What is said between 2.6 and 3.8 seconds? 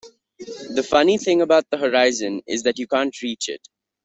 that you can't reach it.